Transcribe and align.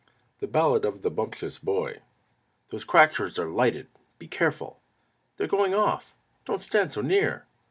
THE 0.39 0.47
BALLAD 0.47 0.83
OF 0.83 1.03
THE 1.03 1.11
BUMPTIOUS 1.11 1.59
BOY 1.59 1.99
"Those 2.69 2.83
crackers 2.83 3.37
are 3.37 3.47
lighted! 3.51 3.85
Be 4.17 4.27
careful! 4.27 4.81
They're 5.37 5.45
going 5.45 5.75
off 5.75 6.15
don't 6.43 6.63
stand 6.63 6.91
so 6.91 7.01
near!" 7.01 7.45